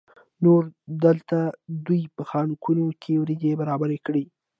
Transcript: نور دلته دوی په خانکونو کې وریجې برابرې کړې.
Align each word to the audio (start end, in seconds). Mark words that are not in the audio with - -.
نور 0.43 0.61
دلته 1.05 1.37
دوی 1.85 2.01
په 2.15 2.23
خانکونو 2.29 2.85
کې 3.01 3.13
وریجې 3.21 3.51
برابرې 3.61 3.97
کړې. 4.05 4.23